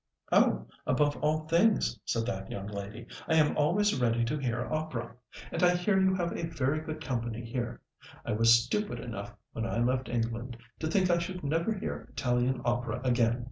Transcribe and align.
"Oh! 0.31 0.65
above 0.87 1.15
all 1.17 1.45
things," 1.47 1.99
said 2.05 2.25
that 2.25 2.49
young 2.49 2.65
lady; 2.65 3.05
"I 3.27 3.35
am 3.35 3.55
always 3.55 4.01
ready 4.01 4.25
to 4.25 4.37
hear 4.39 4.65
opera. 4.65 5.15
And 5.51 5.61
I 5.61 5.75
hear 5.75 5.99
you 6.01 6.15
have 6.15 6.31
a 6.35 6.47
very 6.47 6.79
good 6.79 6.99
company 7.03 7.45
here. 7.45 7.81
I 8.25 8.31
was 8.31 8.51
stupid 8.63 8.99
enough, 8.99 9.31
when 9.53 9.67
I 9.67 9.77
left 9.77 10.09
England, 10.09 10.57
to 10.79 10.87
think 10.87 11.11
I 11.11 11.19
should 11.19 11.43
never 11.43 11.71
hear 11.71 12.07
Italian 12.09 12.61
opera 12.65 12.99
again. 13.03 13.39